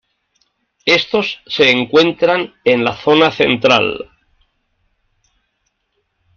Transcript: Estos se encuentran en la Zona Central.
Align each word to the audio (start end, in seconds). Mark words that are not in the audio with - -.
Estos 0.87 1.41
se 1.45 1.69
encuentran 1.69 2.55
en 2.63 2.83
la 2.83 2.97
Zona 2.97 3.29
Central. 3.29 4.09